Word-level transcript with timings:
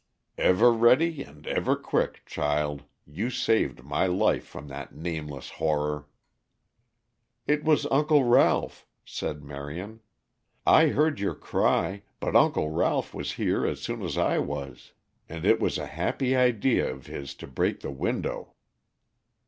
"Ever 0.39 0.73
ready 0.73 1.21
and 1.21 1.45
ever 1.45 1.75
quick, 1.75 2.25
child, 2.25 2.85
you 3.05 3.29
saved 3.29 3.83
my 3.83 4.07
life 4.07 4.47
from 4.47 4.67
that 4.69 4.95
nameless 4.95 5.51
horror." 5.61 6.07
"It 7.45 7.63
was 7.63 7.85
Uncle 7.91 8.23
Ralph," 8.23 8.87
said 9.05 9.43
Marion. 9.43 9.99
"I 10.65 10.87
heard 10.87 11.19
your 11.19 11.35
cry, 11.35 12.01
but 12.19 12.35
Uncle 12.35 12.71
Ralph 12.71 13.13
was 13.13 13.33
here 13.33 13.63
as 13.63 13.79
soon 13.79 14.01
as 14.01 14.17
I 14.17 14.39
was. 14.39 14.93
And 15.29 15.45
it 15.45 15.59
was 15.59 15.77
a 15.77 15.85
happy 15.85 16.35
idea 16.35 16.91
of 16.91 17.05
his 17.05 17.35
to 17.35 17.45
break 17.45 17.81
the 17.81 17.91
window." 17.91 18.55